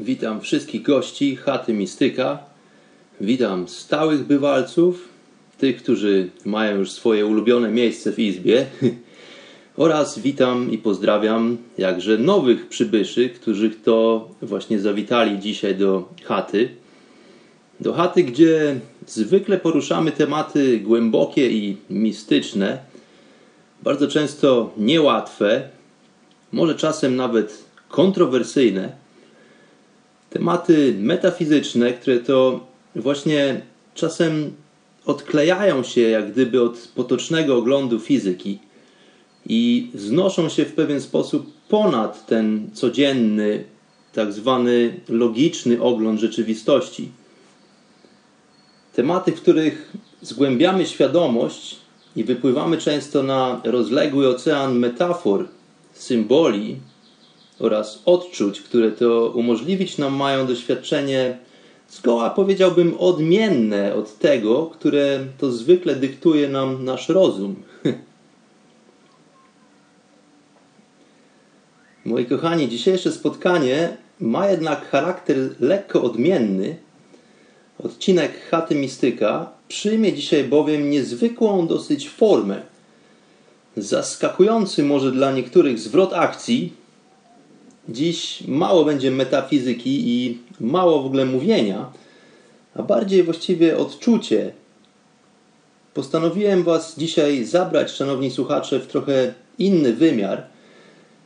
[0.00, 2.38] Witam wszystkich gości Chaty Mistyka.
[3.20, 5.08] Witam stałych bywalców,
[5.58, 8.66] tych, którzy mają już swoje ulubione miejsce w izbie.
[9.76, 16.68] Oraz witam i pozdrawiam jakże nowych przybyszy, którzy to właśnie zawitali dzisiaj do chaty.
[17.80, 22.78] Do chaty, gdzie zwykle poruszamy tematy głębokie i mistyczne,
[23.82, 25.68] bardzo często niełatwe,
[26.52, 29.01] może czasem nawet kontrowersyjne,
[30.32, 32.66] tematy metafizyczne, które to
[32.96, 33.60] właśnie
[33.94, 34.52] czasem
[35.06, 38.58] odklejają się jak gdyby od potocznego oglądu fizyki
[39.46, 43.64] i znoszą się w pewien sposób ponad ten codzienny,
[44.12, 47.08] tak zwany logiczny ogląd rzeczywistości.
[48.94, 51.76] Tematy, w których zgłębiamy świadomość
[52.16, 55.48] i wypływamy często na rozległy ocean metafor,
[55.92, 56.76] symboli
[57.62, 61.38] oraz odczuć, które to umożliwić nam mają doświadczenie
[61.90, 67.54] zgoła powiedziałbym odmienne od tego, które to zwykle dyktuje nam nasz rozum.
[72.04, 76.76] Moi kochani, dzisiejsze spotkanie ma jednak charakter lekko odmienny.
[77.78, 82.62] Odcinek Chaty Mistyka przyjmie dzisiaj bowiem niezwykłą dosyć formę.
[83.76, 86.81] Zaskakujący może dla niektórych zwrot akcji.
[87.88, 91.92] Dziś mało będzie metafizyki i mało w ogóle mówienia,
[92.74, 94.52] a bardziej właściwie odczucie.
[95.94, 100.46] Postanowiłem Was dzisiaj zabrać, szanowni słuchacze, w trochę inny wymiar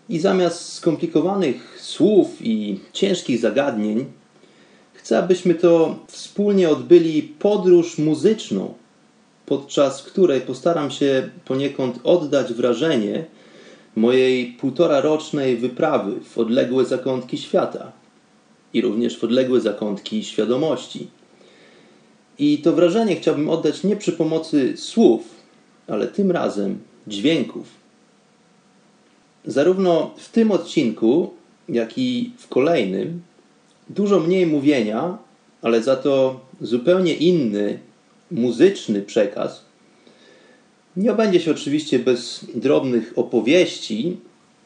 [0.08, 4.04] i zamiast skomplikowanych słów i ciężkich zagadnień,
[4.92, 8.74] chcę, abyśmy to wspólnie odbyli podróż muzyczną,
[9.46, 13.24] podczas której postaram się poniekąd oddać wrażenie
[13.96, 17.92] mojej półtora rocznej wyprawy w odległe zakątki świata
[18.72, 21.08] i również w odległe zakątki świadomości.
[22.38, 25.22] I to wrażenie chciałbym oddać nie przy pomocy słów,
[25.86, 27.66] ale tym razem dźwięków.
[29.44, 31.30] Zarówno w tym odcinku,
[31.68, 33.22] jak i w kolejnym,
[33.90, 35.18] dużo mniej mówienia,
[35.62, 37.78] ale za to zupełnie inny
[38.30, 39.65] muzyczny przekaz.
[40.96, 44.16] Nie obędzie się oczywiście bez drobnych opowieści,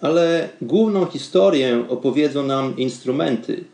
[0.00, 3.64] ale główną historię opowiedzą nam instrumenty,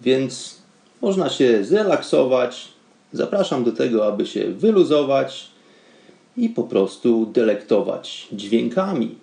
[0.00, 0.58] więc
[1.02, 2.68] można się zrelaksować.
[3.12, 5.48] Zapraszam do tego, aby się wyluzować
[6.36, 9.14] i po prostu delektować dźwiękami.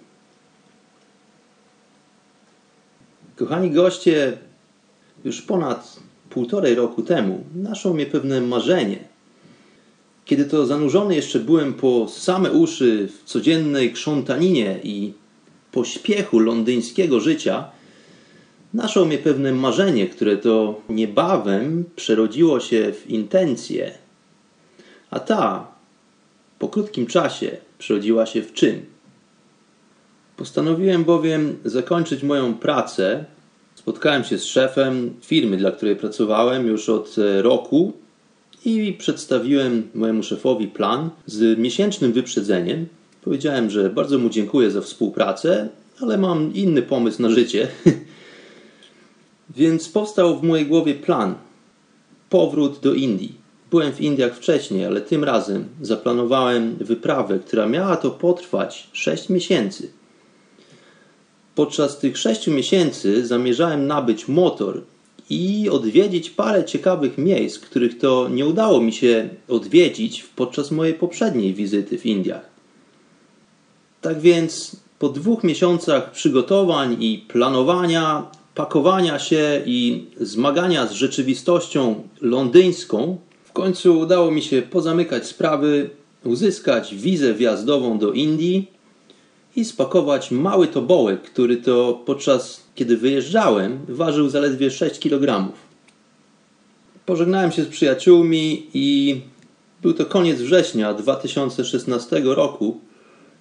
[3.35, 4.37] Kochani goście,
[5.25, 5.99] już ponad
[6.29, 9.10] półtorej roku temu naszło mnie pewne marzenie.
[10.31, 15.13] Kiedy to zanurzony jeszcze byłem po same uszy w codziennej krzątaninie i
[15.71, 17.69] pośpiechu londyńskiego życia,
[18.73, 23.91] naszło mnie pewne marzenie, które to niebawem przerodziło się w intencję.
[25.09, 25.67] A ta
[26.59, 28.81] po krótkim czasie przerodziła się w czyn.
[30.37, 33.25] Postanowiłem bowiem zakończyć moją pracę.
[33.75, 38.00] Spotkałem się z szefem firmy, dla której pracowałem już od roku
[38.65, 42.85] i przedstawiłem mojemu szefowi plan z miesięcznym wyprzedzeniem.
[43.21, 45.69] Powiedziałem, że bardzo mu dziękuję za współpracę,
[46.01, 47.67] ale mam inny pomysł na życie.
[49.57, 51.35] Więc powstał w mojej głowie plan.
[52.29, 53.41] Powrót do Indii.
[53.71, 59.91] Byłem w Indiach wcześniej, ale tym razem zaplanowałem wyprawę, która miała to potrwać 6 miesięcy.
[61.55, 64.81] Podczas tych 6 miesięcy zamierzałem nabyć motor
[65.31, 71.53] i odwiedzić parę ciekawych miejsc, których to nie udało mi się odwiedzić podczas mojej poprzedniej
[71.53, 72.49] wizyty w Indiach.
[74.01, 83.17] Tak więc po dwóch miesiącach przygotowań i planowania, pakowania się i zmagania z rzeczywistością londyńską,
[83.43, 85.89] w końcu udało mi się pozamykać sprawy,
[86.23, 88.71] uzyskać wizę wjazdową do Indii
[89.55, 95.51] i spakować mały tobołek, który to podczas kiedy wyjeżdżałem ważył zaledwie 6 kg.
[97.05, 99.21] Pożegnałem się z przyjaciółmi i
[99.81, 102.79] był to koniec września 2016 roku,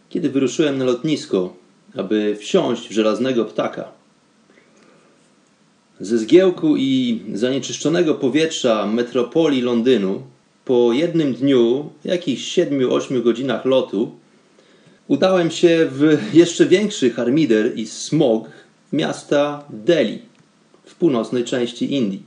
[0.09, 1.57] kiedy wyruszyłem na lotnisko,
[1.97, 3.89] aby wsiąść w żelaznego ptaka.
[6.01, 10.23] Ze zgiełku i zanieczyszczonego powietrza metropolii Londynu
[10.65, 14.20] po jednym dniu, jakichś 7-8 godzinach lotu,
[15.11, 18.49] udałem się w jeszcze większy harmider i smog
[18.93, 20.23] miasta Delhi
[20.85, 22.23] w północnej części Indii.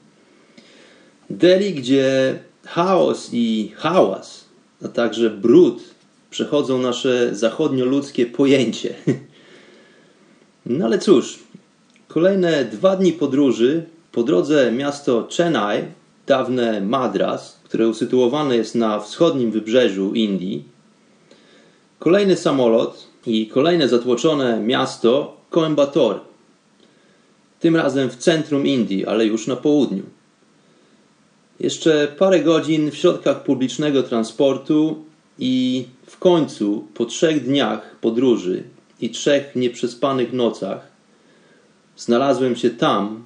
[1.30, 4.46] Delhi, gdzie chaos i hałas,
[4.86, 5.84] a także brud
[6.30, 8.94] przechodzą nasze zachodnioludzkie pojęcie.
[10.66, 11.40] No ale cóż,
[12.08, 15.82] kolejne dwa dni podróży po drodze miasto Chennai,
[16.28, 20.73] dawne Madras, które usytuowane jest na wschodnim wybrzeżu Indii,
[22.04, 26.20] kolejny samolot i kolejne zatłoczone miasto Coimbatore.
[27.60, 30.04] Tym razem w centrum Indii, ale już na południu.
[31.60, 35.06] Jeszcze parę godzin w środkach publicznego transportu
[35.40, 38.64] i w końcu, po trzech dniach podróży
[39.02, 40.88] i trzech nieprzespanych nocach,
[41.98, 43.24] znalazłem się tam,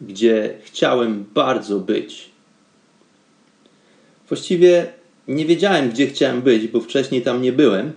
[0.00, 2.30] gdzie chciałem bardzo być.
[4.28, 4.92] Właściwie
[5.28, 7.92] nie wiedziałem, gdzie chciałem być, bo wcześniej tam nie byłem,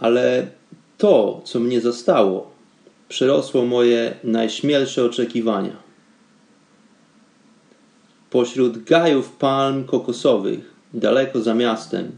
[0.00, 0.46] ale
[0.98, 2.50] to, co mnie zastało,
[3.08, 5.76] przerosło moje najśmielsze oczekiwania.
[8.30, 12.10] Pośród gajów palm kokosowych, daleko za miastem,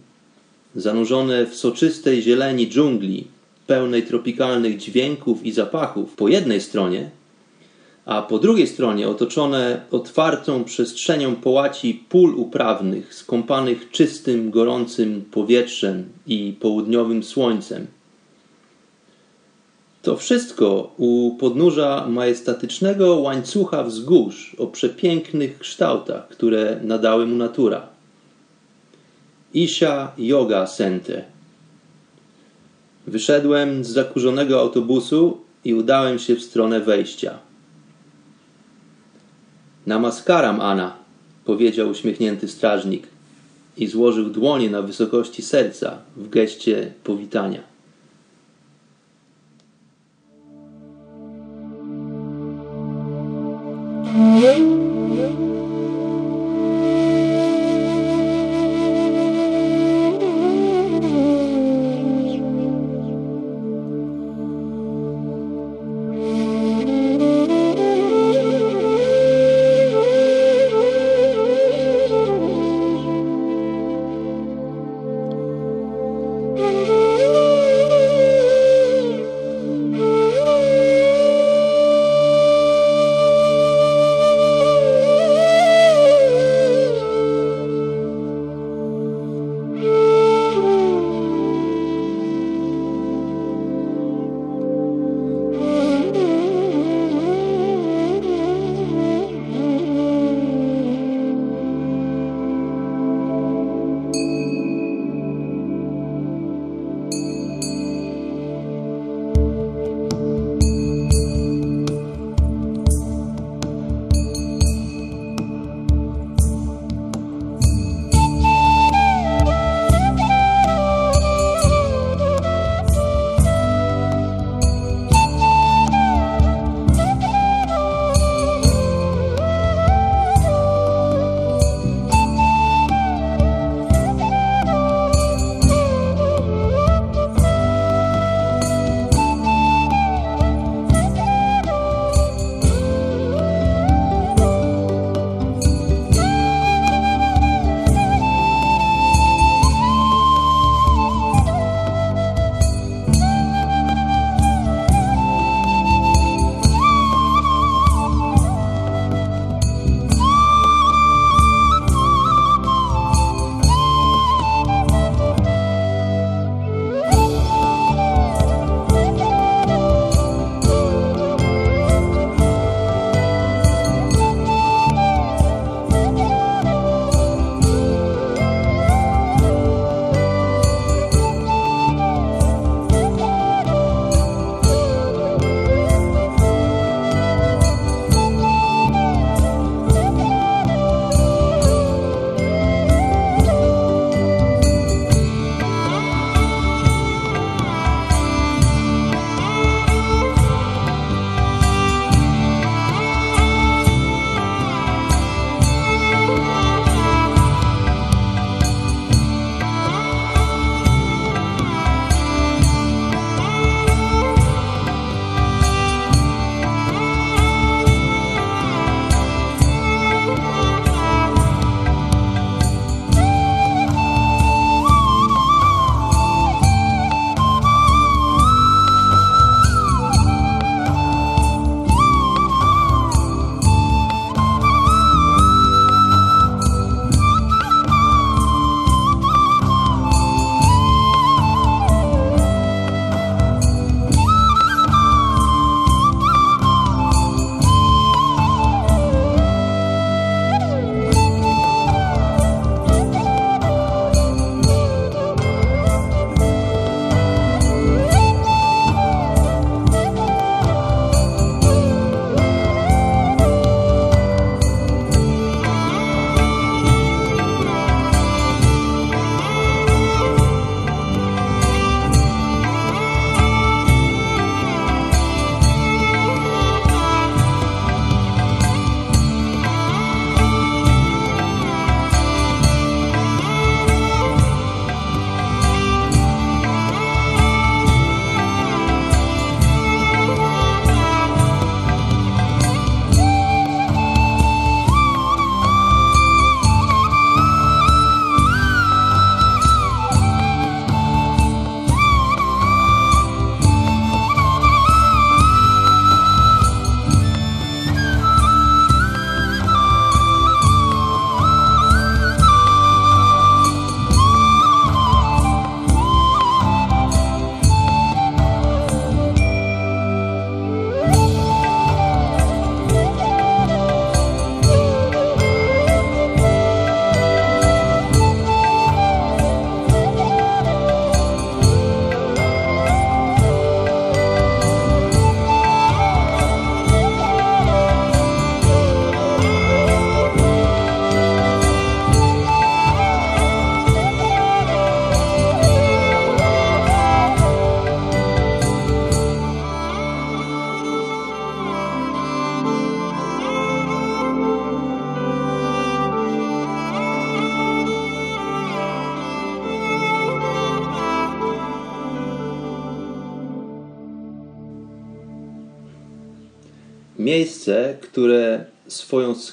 [0.76, 3.28] zanurzone w soczystej zieleni dżungli,
[3.66, 7.10] pełnej tropikalnych dźwięków i zapachów po jednej stronie,
[8.04, 16.56] a po drugiej stronie otoczone otwartą przestrzenią połaci pól uprawnych, skąpanych czystym, gorącym powietrzem i
[16.60, 17.86] południowym słońcem.
[20.02, 27.86] To wszystko u podnóża majestatycznego łańcucha wzgórz o przepięknych kształtach, które nadały mu natura.
[29.54, 31.24] Isha Yoga Center.
[33.06, 37.38] Wyszedłem z zakurzonego autobusu i udałem się w stronę wejścia.
[39.86, 40.92] Namaskaram, Ana,
[41.44, 43.06] powiedział uśmiechnięty strażnik
[43.76, 47.72] i złożył dłonie na wysokości serca w geście powitania.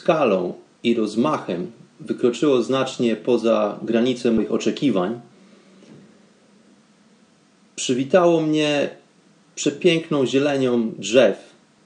[0.10, 5.20] Skalą i rozmachem wykroczyło znacznie poza granice moich oczekiwań,
[7.76, 8.90] przywitało mnie
[9.56, 11.38] przepiękną zielenią drzew,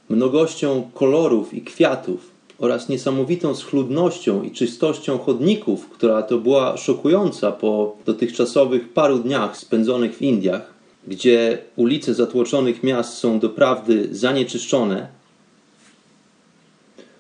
[0.10, 7.96] mnogością kolorów i kwiatów oraz niesamowitą schludnością i czystością chodników, która to była szokująca po
[8.06, 10.74] dotychczasowych paru dniach spędzonych w Indiach,
[11.08, 15.23] gdzie ulice zatłoczonych miast są doprawdy zanieczyszczone.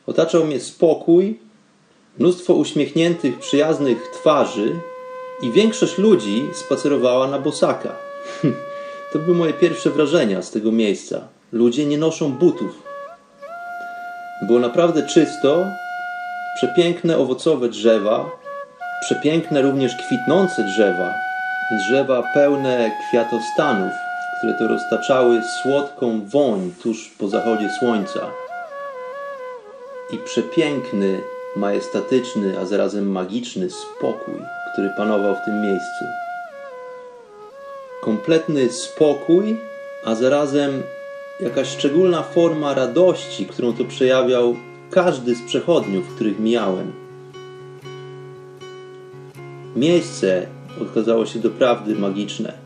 [0.07, 1.39] Otaczał mnie spokój,
[2.19, 4.75] mnóstwo uśmiechniętych, przyjaznych twarzy
[5.41, 7.95] i większość ludzi spacerowała na bosaka.
[9.13, 11.21] To były moje pierwsze wrażenia z tego miejsca.
[11.51, 12.83] Ludzie nie noszą butów.
[14.41, 15.65] Było naprawdę czysto,
[16.55, 18.31] przepiękne owocowe drzewa,
[19.01, 21.13] przepiękne również kwitnące drzewa,
[21.77, 23.91] drzewa pełne kwiatostanów,
[24.37, 28.42] które to roztaczały słodką woń tuż po zachodzie słońca.
[30.13, 31.21] I przepiękny,
[31.55, 34.35] majestatyczny, a zarazem magiczny spokój,
[34.73, 36.05] który panował w tym miejscu
[38.01, 39.57] kompletny spokój,
[40.05, 40.83] a zarazem
[41.39, 44.55] jakaś szczególna forma radości, którą to przejawiał
[44.91, 46.93] każdy z przechodniów, których mijałem.
[49.75, 50.47] Miejsce
[50.81, 52.62] okazało się doprawdy magiczne.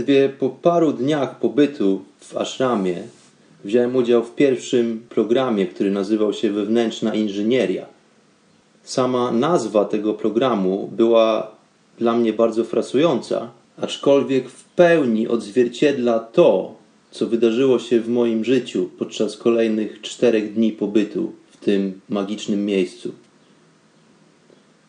[0.00, 3.02] Zaledwie po paru dniach pobytu w ashramie
[3.64, 7.86] wziąłem udział w pierwszym programie, który nazywał się Wewnętrzna Inżynieria.
[8.84, 11.50] Sama nazwa tego programu była
[11.98, 16.74] dla mnie bardzo frasująca, aczkolwiek w pełni odzwierciedla to,
[17.10, 23.12] co wydarzyło się w moim życiu podczas kolejnych czterech dni pobytu w tym magicznym miejscu.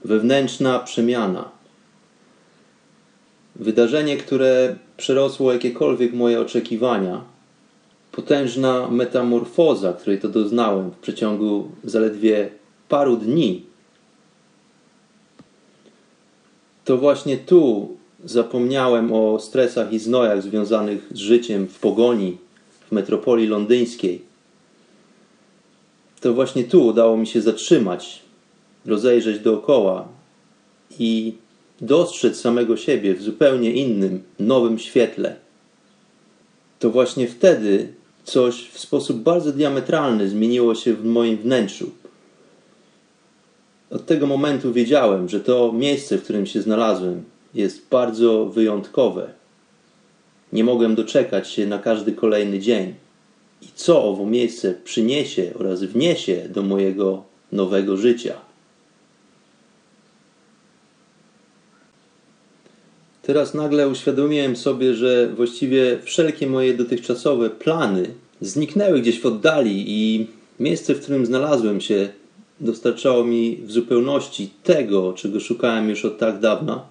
[0.06, 1.50] Wewnętrzna przemiana.
[3.56, 7.22] Wydarzenie, które przerosło jakiekolwiek moje oczekiwania.
[8.12, 12.50] Potężna metamorfoza, której to doznałem w przeciągu zaledwie
[12.90, 13.66] paru dni.
[16.86, 17.90] To właśnie tu
[18.26, 22.38] zapomniałem o stresach i znojach związanych z życiem w pogoni
[22.90, 24.22] w metropolii londyńskiej.
[26.22, 28.22] To właśnie tu udało mi się zatrzymać,
[28.86, 30.08] rozejrzeć dookoła
[31.00, 31.34] i
[31.82, 35.36] dostrzec samego siebie w zupełnie innym, nowym świetle.
[36.80, 41.92] To właśnie wtedy coś w sposób bardzo diametralny zmieniło się w moim wnętrzu.
[43.90, 49.34] Od tego momentu wiedziałem, że to miejsce, w którym się znalazłem, jest bardzo wyjątkowe.
[50.54, 52.94] Nie mogłem doczekać się na każdy kolejny dzień
[53.62, 58.51] i co owo miejsce przyniesie oraz wniesie do mojego nowego życia.
[63.22, 70.28] Teraz nagle uświadomiłem sobie, że właściwie wszelkie moje dotychczasowe plany zniknęły gdzieś w oddali i
[70.60, 72.10] miejsce, w którym znalazłem się,
[72.60, 76.86] dostarczało mi w zupełności tego, czego szukałem już od tak dawna.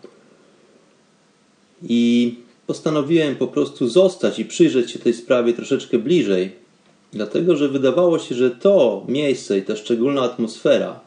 [1.89, 2.35] I
[2.67, 6.53] postanowiłem po prostu zostać i przyjrzeć się tej sprawie troszeczkę bliżej,
[7.13, 11.01] dlatego że wydawało się, że to miejsce i ta szczególna atmosfera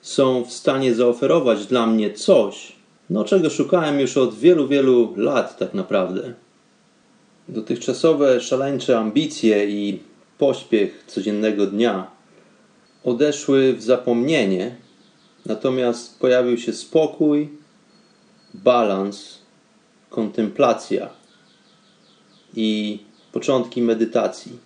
[0.00, 2.72] są w stanie zaoferować dla mnie coś,
[3.10, 6.34] no czego szukałem już od wielu, wielu lat tak naprawdę.
[7.48, 10.00] Dotychczasowe szaleńcze ambicje i
[10.38, 12.10] pośpiech codziennego dnia
[13.04, 14.76] odeszły w zapomnienie,
[15.46, 17.48] natomiast pojawił się spokój,
[18.54, 19.38] balans,
[20.10, 21.08] kontemplacja
[22.54, 22.98] i
[23.32, 24.58] początki medytacji.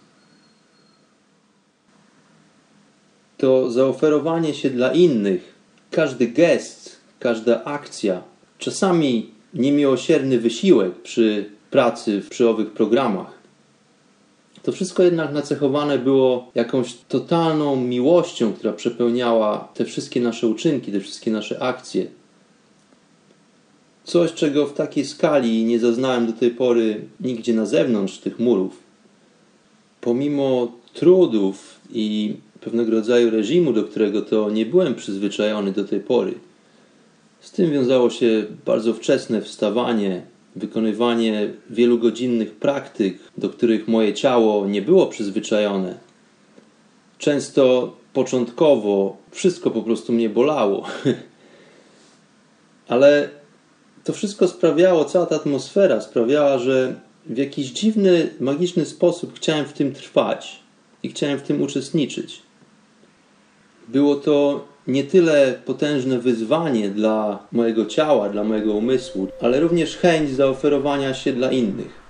[3.39, 5.55] To zaoferowanie się dla innych,
[5.91, 8.23] każdy gest, każda akcja,
[8.59, 13.39] czasami niemiłosierny wysiłek przy pracy przy owych programach.
[14.63, 21.01] To wszystko jednak nacechowane było jakąś totalną miłością, która przepełniała te wszystkie nasze uczynki, te
[21.01, 22.07] wszystkie nasze akcje.
[24.05, 28.77] Coś, czego w takiej skali nie zaznałem do tej pory nigdzie na zewnątrz tych murów.
[30.01, 36.35] Pomimo trudów i pewnego rodzaju reżimu, do którego to nie byłem przyzwyczajony do tej pory.
[37.49, 40.23] Z tym wiązało się bardzo wczesne wstawanie,
[40.57, 45.99] wykonywanie wielugodzinnych praktyk, do których moje ciało nie było przyzwyczajone.
[47.19, 50.87] Często początkowo wszystko po prostu mnie bolało.
[52.89, 53.29] Ale
[54.05, 59.73] to wszystko sprawiało, cała ta atmosfera sprawiała, że w jakiś dziwny, magiczny sposób chciałem w
[59.73, 60.61] tym trwać
[61.03, 62.43] i chciałem w tym uczestniczyć.
[63.89, 70.31] Było to nie tyle potężne wyzwanie dla mojego ciała, dla mojego umysłu, ale również chęć
[70.31, 72.09] zaoferowania się dla innych.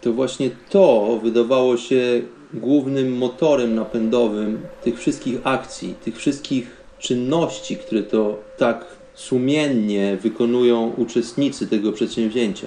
[0.00, 2.22] To właśnie to wydawało się
[2.54, 11.66] głównym motorem napędowym tych wszystkich akcji, tych wszystkich czynności, które to tak sumiennie wykonują uczestnicy
[11.66, 12.66] tego przedsięwzięcia.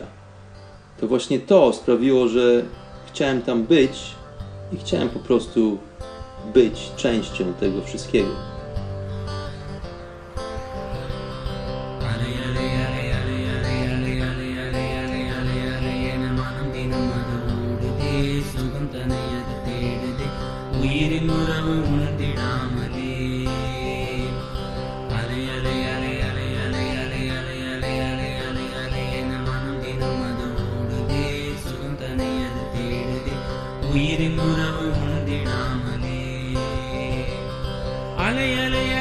[1.00, 2.63] To właśnie to sprawiło, że
[3.08, 4.00] chciałem tam być
[4.74, 5.78] i chciałem po prostu
[6.54, 8.51] być częścią tego wszystkiego.
[33.91, 36.19] ഉയരും ഉണവ് കൊണ്ടിടാമലേ
[38.25, 39.01] അലയലയ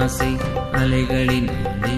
[0.00, 0.30] ஆசை
[0.72, 1.48] அலைகளின்
[1.82, 1.96] மேலே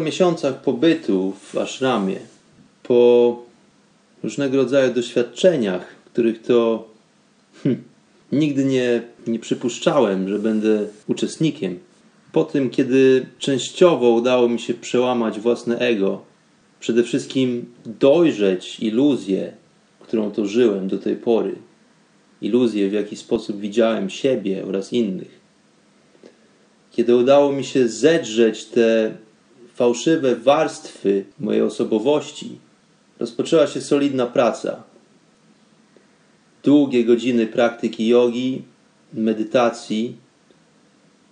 [0.00, 2.16] paru miesiącach pobytu w ashramie,
[2.82, 3.42] po
[4.22, 6.88] różnego rodzaju doświadczeniach, których to
[7.62, 7.82] hm,
[8.32, 11.78] nigdy nie, nie przypuszczałem, że będę uczestnikiem,
[12.32, 16.22] po tym, kiedy częściowo udało mi się przełamać własne ego,
[16.80, 19.52] przede wszystkim dojrzeć iluzję,
[20.00, 21.54] którą to żyłem do tej pory,
[22.42, 25.40] iluzję, w jaki sposób widziałem siebie oraz innych,
[26.92, 29.14] kiedy udało mi się zedrzeć te
[29.80, 32.58] fałszywe warstwy mojej osobowości,
[33.18, 34.82] rozpoczęła się solidna praca.
[36.64, 38.62] Długie godziny praktyki jogi,
[39.14, 40.16] medytacji.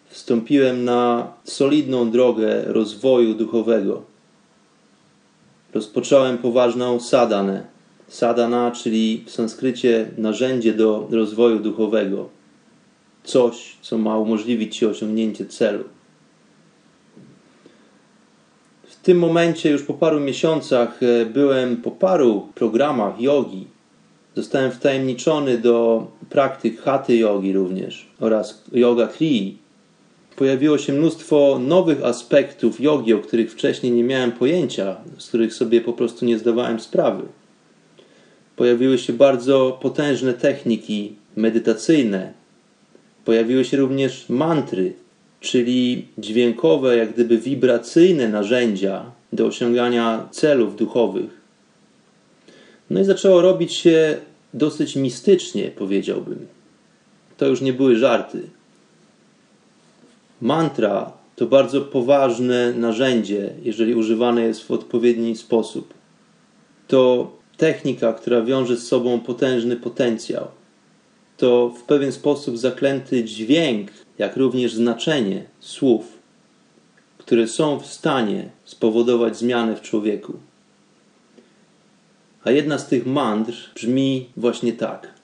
[0.09, 4.03] Wstąpiłem na solidną drogę rozwoju duchowego.
[5.75, 7.67] Rozpocząłem poważną sadanę.
[8.09, 12.29] Sadana, czyli w sanskrycie narzędzie do rozwoju duchowego.
[13.25, 15.85] Coś, co ma umożliwić ci osiągnięcie celu.
[18.89, 23.67] W tym momencie, już po paru miesiącach, e, byłem po paru programach jogi.
[24.37, 29.59] Zostałem wtajemniczony do praktyk haty jogi również oraz yoga krii.
[30.37, 35.81] Pojawiło się mnóstwo nowych aspektów jogi, o których wcześniej nie miałem pojęcia, z których sobie
[35.81, 37.23] po prostu nie zdawałem sprawy.
[38.57, 42.33] Pojawiły się bardzo potężne techniki medytacyjne.
[43.25, 44.93] Pojawiły się również mantry,
[45.41, 51.31] czyli dźwiękowe, jak gdyby wibracyjne narzędzia do osiągania celów duchowych.
[52.91, 54.17] No i zaczęło robić się
[54.55, 56.47] dosyć mistycznie, powiedziałbym.
[57.37, 58.43] To już nie były żarty.
[60.41, 65.95] Mantra to bardzo poważne narzędzie, jeżeli używane jest w odpowiedni sposób.
[66.89, 70.47] To technika, która wiąże z sobą potężny potencjał.
[71.37, 76.19] To w pewien sposób zaklęty dźwięk, jak również znaczenie słów,
[77.19, 80.33] które są w stanie spowodować zmianę w człowieku.
[82.45, 85.19] A jedna z tych mantr brzmi właśnie tak.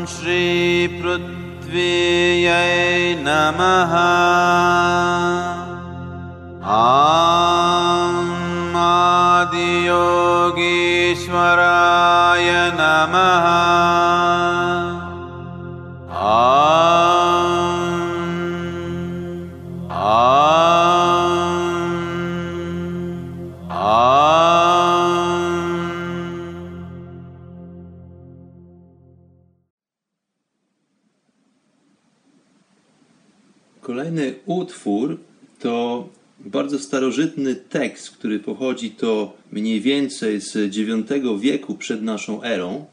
[0.05, 1.39] श्रीपृथि
[3.19, 4.28] नमः।
[9.49, 9.97] आदियोगीश्वराय
[12.79, 13.45] नमः
[36.59, 42.85] bardzo starożytny tekst, który pochodzi to mniej więcej z IX wieku przed naszą erą,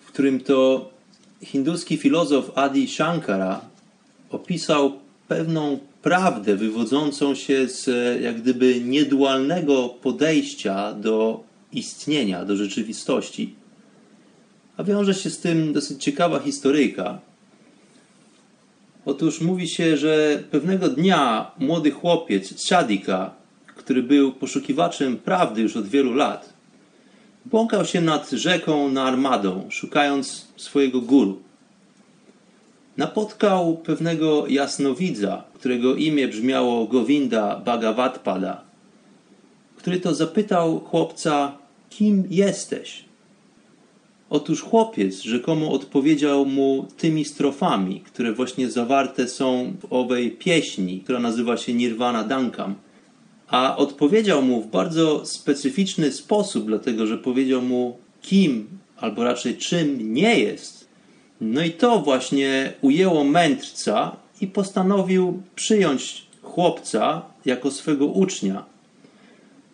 [0.00, 0.90] w którym to
[1.42, 3.60] hinduski filozof Adi Shankara
[4.30, 4.92] opisał
[5.28, 7.86] pewną prawdę wywodzącą się z
[8.22, 13.54] jak gdyby niedualnego podejścia do istnienia, do rzeczywistości.
[14.76, 17.20] A wiąże się z tym dosyć ciekawa historyjka,
[19.08, 23.30] Otóż mówi się, że pewnego dnia młody chłopiec Sadika,
[23.76, 26.52] który był poszukiwaczem prawdy już od wielu lat,
[27.46, 31.42] błąkał się nad rzeką Narmadą, szukając swojego guru.
[32.96, 38.60] Napotkał pewnego jasnowidza, którego imię brzmiało Govinda Bhagavatpada,
[39.76, 41.52] który to zapytał chłopca,
[41.90, 43.07] kim jesteś?
[44.30, 51.20] Otóż chłopiec rzekomo odpowiedział mu tymi strofami, które właśnie zawarte są w owej pieśni, która
[51.20, 52.74] nazywa się Nirvana Dankam.
[53.48, 60.14] A odpowiedział mu w bardzo specyficzny sposób, dlatego że powiedział mu kim, albo raczej czym
[60.14, 60.88] nie jest.
[61.40, 68.64] No i to właśnie ujęło mędrca i postanowił przyjąć chłopca jako swego ucznia.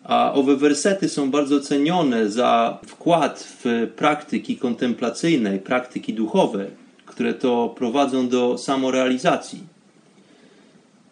[0.05, 6.65] A owe wersety są bardzo cenione za wkład w praktyki kontemplacyjne, praktyki duchowe,
[7.05, 9.59] które to prowadzą do samorealizacji.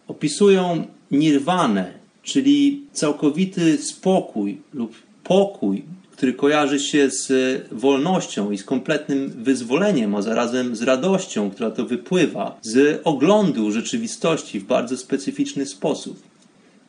[0.07, 7.31] Opisują nirwanę, czyli całkowity spokój lub pokój, który kojarzy się z
[7.71, 14.59] wolnością i z kompletnym wyzwoleniem, a zarazem z radością, która to wypływa z oglądu rzeczywistości
[14.59, 16.32] w bardzo specyficzny sposób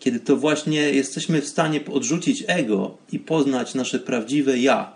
[0.04, 4.92] kiedy to właśnie jesteśmy w stanie odrzucić ego i poznać nasze prawdziwe ja.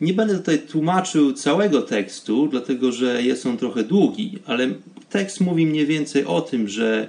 [0.00, 4.68] Nie będę tutaj tłumaczył całego tekstu, dlatego że jest on trochę długi, ale
[5.10, 7.08] tekst mówi mniej więcej o tym, że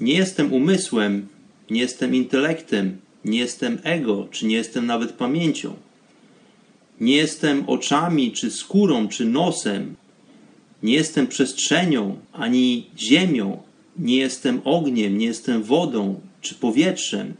[0.00, 1.28] nie jestem umysłem,
[1.70, 5.74] nie jestem intelektem, nie jestem ego, czy nie jestem nawet pamięcią.
[7.00, 9.94] Nie jestem oczami, czy skórą, czy nosem.
[10.82, 13.62] Nie jestem przestrzenią, ani ziemią,
[14.00, 17.34] nie jestem ogniem, nie jestem wodą czy powietrzem.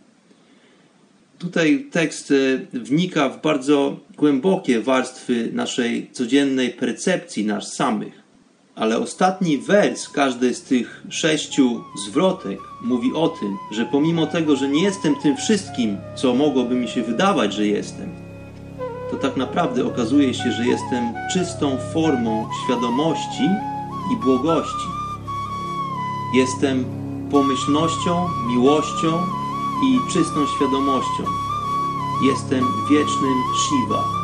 [1.39, 2.33] Tutaj tekst
[2.73, 8.21] wnika w bardzo głębokie warstwy naszej codziennej percepcji nas samych.
[8.75, 14.69] Ale ostatni wers każdej z tych sześciu zwrotek mówi o tym, że pomimo tego, że
[14.69, 18.11] nie jestem tym wszystkim, co mogłoby mi się wydawać, że jestem,
[19.11, 23.45] to tak naprawdę okazuje się, że jestem czystą formą świadomości
[24.13, 25.00] i błogości.
[26.33, 26.85] Jestem
[27.31, 29.27] pomyślnością, miłością
[29.85, 31.25] i czystą świadomością.
[32.23, 34.20] Jestem wiecznym Shiva.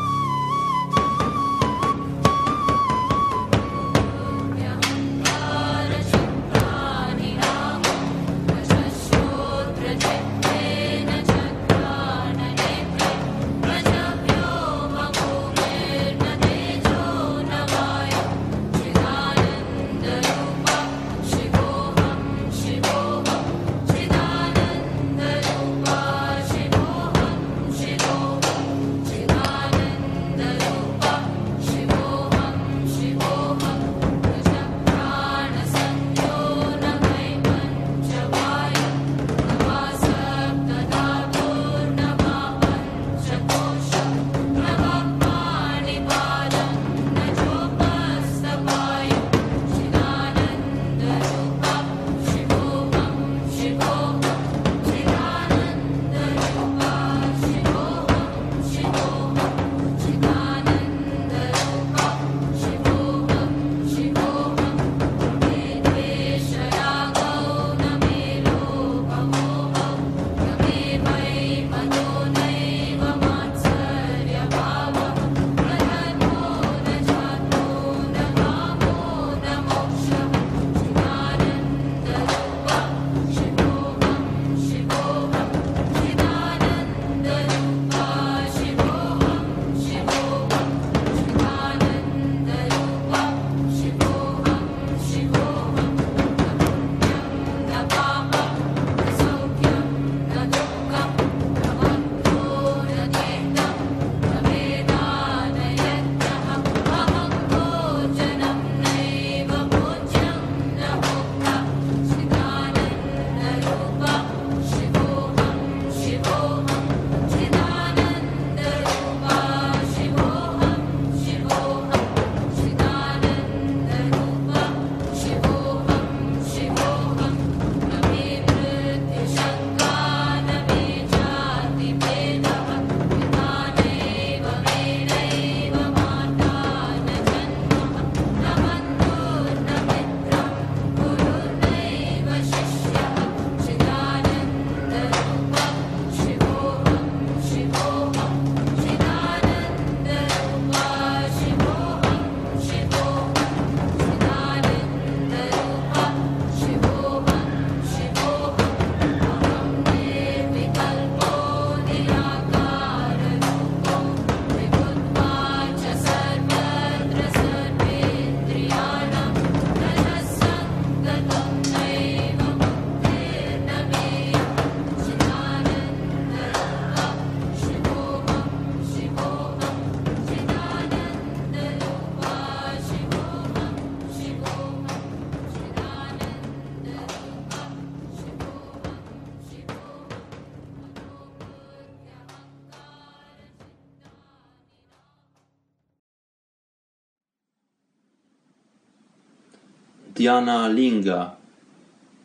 [200.26, 201.30] Dhyana Linga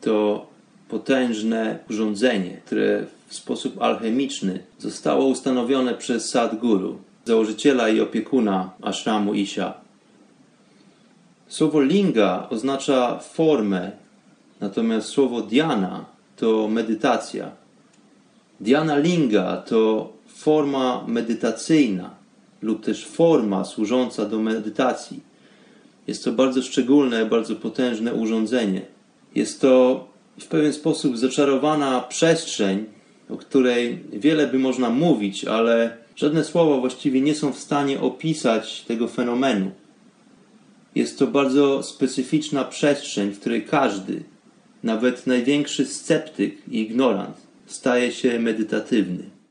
[0.00, 0.46] to
[0.88, 9.74] potężne urządzenie, które w sposób alchemiczny zostało ustanowione przez Sadhguru, założyciela i opiekuna ashramu Isha.
[11.48, 13.90] Słowo linga oznacza formę,
[14.60, 16.04] natomiast słowo dhyana
[16.36, 17.50] to medytacja.
[18.60, 22.10] Dhyana linga to forma medytacyjna
[22.62, 25.31] lub też forma służąca do medytacji.
[26.06, 28.82] Jest to bardzo szczególne, bardzo potężne urządzenie.
[29.34, 30.04] Jest to
[30.40, 32.84] w pewien sposób zaczarowana przestrzeń,
[33.30, 38.82] o której wiele by można mówić, ale żadne słowa właściwie nie są w stanie opisać
[38.82, 39.70] tego fenomenu.
[40.94, 44.22] Jest to bardzo specyficzna przestrzeń, w której każdy,
[44.82, 47.36] nawet największy sceptyk i ignorant,
[47.66, 49.41] staje się medytatywny.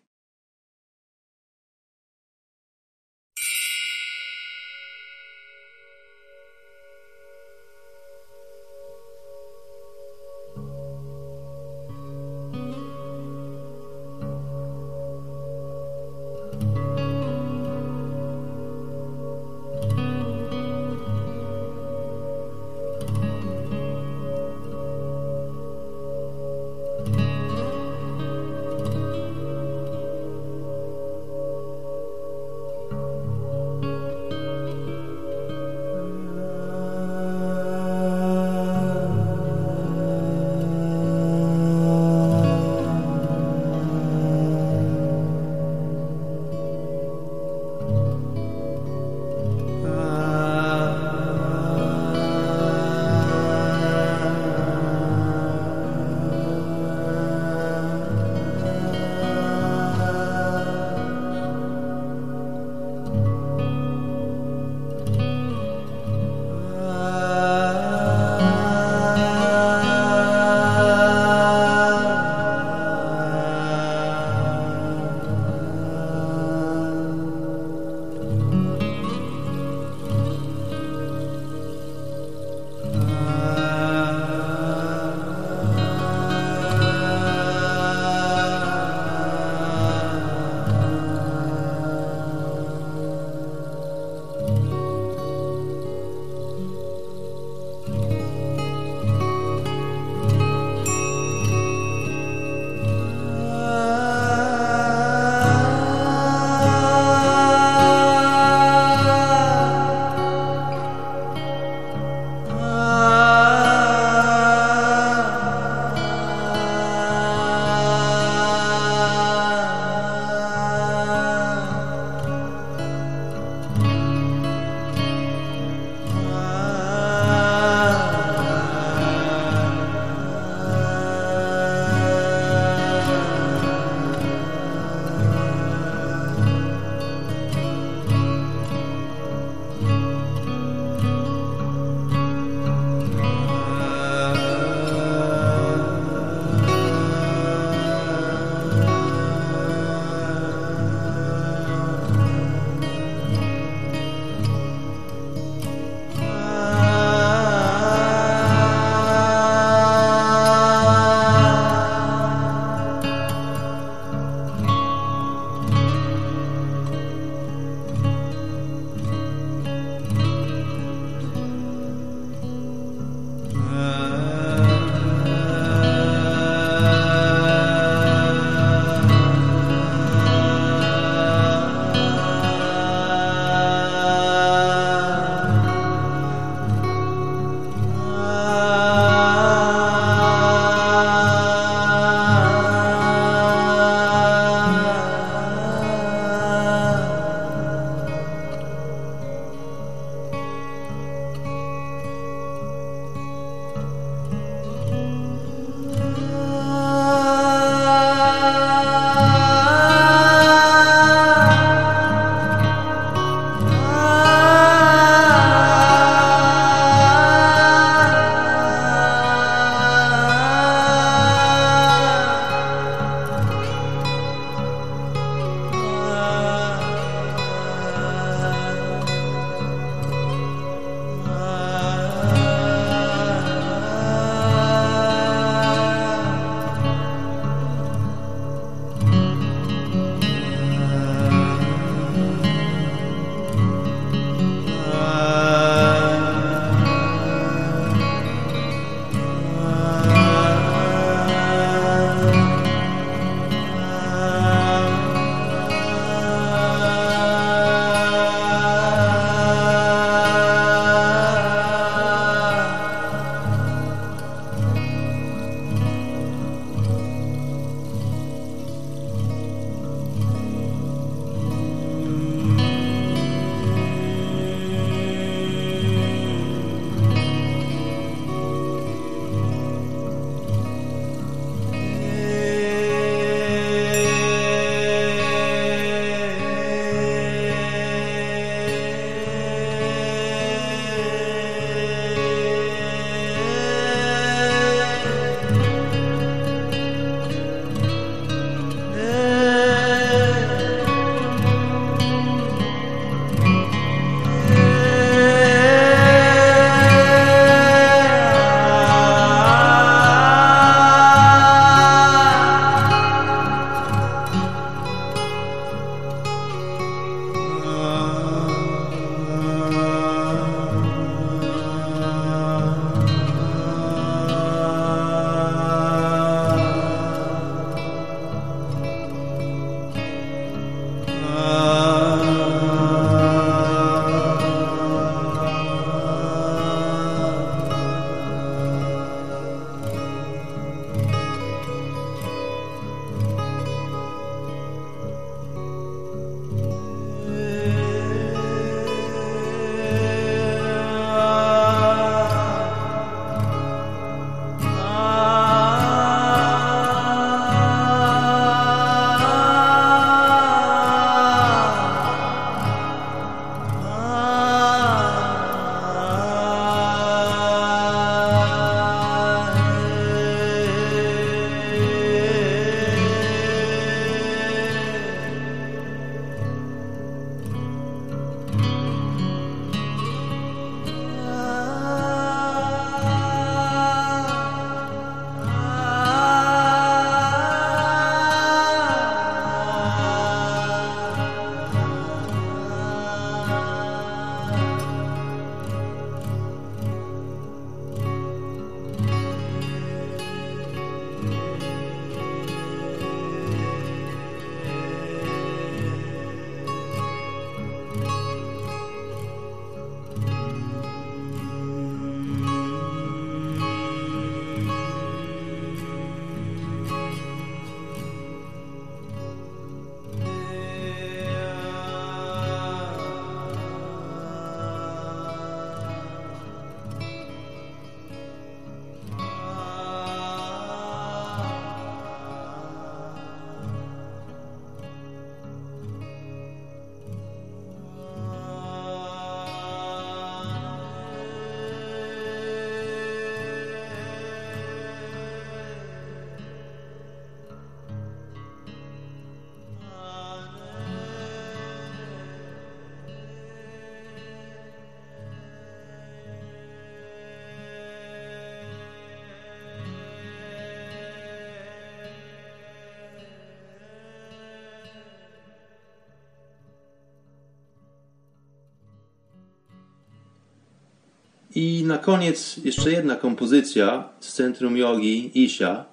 [471.91, 475.85] Na koniec jeszcze jedna kompozycja z centrum jogi Isha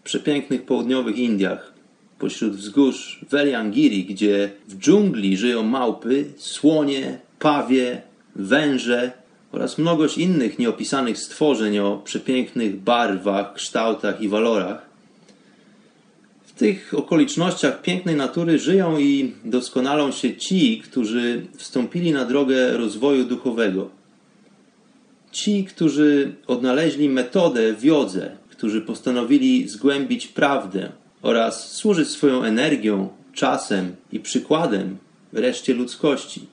[0.00, 1.72] w przepięknych południowych Indiach,
[2.18, 8.02] pośród wzgórz Veliangiri, gdzie w dżungli żyją małpy, słonie, pawie,
[8.36, 9.12] węże
[9.52, 14.86] oraz mnogość innych nieopisanych stworzeń o przepięknych barwach, kształtach i walorach.
[16.46, 23.24] W tych okolicznościach pięknej natury żyją i doskonalą się ci, którzy wstąpili na drogę rozwoju
[23.24, 23.97] duchowego.
[25.38, 33.96] Ci, którzy odnaleźli metodę w jodze, którzy postanowili zgłębić prawdę oraz służyć swoją energią, czasem
[34.12, 34.96] i przykładem
[35.32, 36.46] reszcie ludzkości.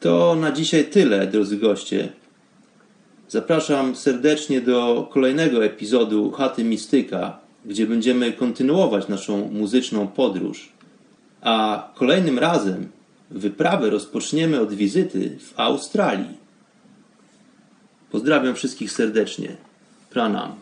[0.00, 2.08] To na dzisiaj tyle, drodzy goście.
[3.28, 10.72] Zapraszam serdecznie do kolejnego epizodu Chaty Mistyka, gdzie będziemy kontynuować naszą muzyczną podróż.
[11.40, 12.88] A kolejnym razem
[13.30, 16.41] wyprawę rozpoczniemy od wizyty w Australii.
[18.12, 19.56] Pozdrawiam wszystkich serdecznie.
[20.10, 20.54] Pranam.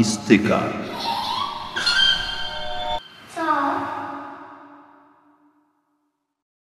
[0.00, 0.69] Mistyka.